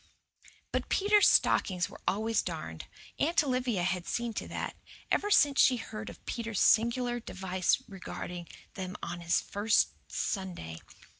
But 0.71 0.89
Peter's 0.89 1.29
stockings 1.29 1.87
were 1.87 2.01
always 2.07 2.41
darned. 2.41 2.85
Aunt 3.19 3.43
Olivia 3.43 3.83
had 3.83 4.07
seen 4.07 4.33
to 4.33 4.47
that, 4.47 4.75
ever 5.11 5.29
since 5.29 5.61
she 5.61 5.77
heard 5.77 6.09
of 6.09 6.25
Peter's 6.25 6.59
singular 6.59 7.19
device 7.19 7.83
regarding 7.87 8.47
them 8.73 8.95
on 9.03 9.21
his 9.21 9.39
first 9.39 9.89
Sunday. 10.07 10.79